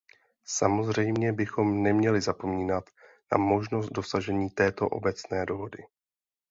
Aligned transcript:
Samozřejmě 0.45 1.33
bychom 1.33 1.83
neměli 1.83 2.21
zapomínat 2.21 2.89
na 3.31 3.37
možnost 3.37 3.89
dosažení 3.89 4.49
této 4.49 4.87
obecné 4.87 5.45
dohody. 5.45 5.83